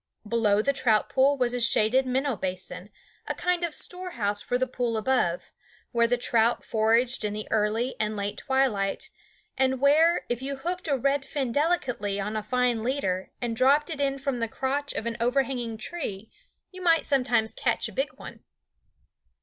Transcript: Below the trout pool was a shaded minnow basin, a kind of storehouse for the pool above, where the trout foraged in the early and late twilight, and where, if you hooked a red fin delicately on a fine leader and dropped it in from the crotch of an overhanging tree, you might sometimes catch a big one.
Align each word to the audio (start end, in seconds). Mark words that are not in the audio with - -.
Below 0.27 0.63
the 0.63 0.73
trout 0.73 1.09
pool 1.09 1.37
was 1.37 1.53
a 1.53 1.61
shaded 1.61 2.07
minnow 2.07 2.35
basin, 2.35 2.89
a 3.27 3.35
kind 3.35 3.63
of 3.63 3.75
storehouse 3.75 4.41
for 4.41 4.57
the 4.57 4.65
pool 4.65 4.97
above, 4.97 5.51
where 5.91 6.07
the 6.07 6.17
trout 6.17 6.63
foraged 6.65 7.23
in 7.23 7.33
the 7.33 7.47
early 7.51 7.93
and 7.99 8.15
late 8.15 8.37
twilight, 8.39 9.11
and 9.59 9.79
where, 9.79 10.25
if 10.27 10.41
you 10.41 10.55
hooked 10.55 10.87
a 10.87 10.97
red 10.97 11.23
fin 11.23 11.51
delicately 11.51 12.19
on 12.19 12.35
a 12.35 12.41
fine 12.41 12.81
leader 12.81 13.29
and 13.43 13.55
dropped 13.55 13.91
it 13.91 14.01
in 14.01 14.17
from 14.17 14.39
the 14.39 14.47
crotch 14.47 14.91
of 14.93 15.05
an 15.05 15.17
overhanging 15.19 15.77
tree, 15.77 16.31
you 16.71 16.81
might 16.81 17.05
sometimes 17.05 17.53
catch 17.53 17.87
a 17.87 17.91
big 17.93 18.11
one. 18.13 18.43